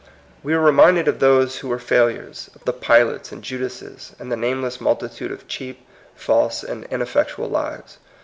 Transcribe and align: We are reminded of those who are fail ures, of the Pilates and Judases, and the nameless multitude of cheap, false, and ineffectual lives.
We 0.41 0.55
are 0.55 0.59
reminded 0.59 1.07
of 1.07 1.19
those 1.19 1.59
who 1.59 1.71
are 1.71 1.77
fail 1.77 2.07
ures, 2.07 2.51
of 2.55 2.65
the 2.65 2.73
Pilates 2.73 3.31
and 3.31 3.43
Judases, 3.43 4.15
and 4.17 4.31
the 4.31 4.35
nameless 4.35 4.81
multitude 4.81 5.31
of 5.31 5.47
cheap, 5.47 5.85
false, 6.15 6.63
and 6.63 6.85
ineffectual 6.85 7.47
lives. 7.49 7.99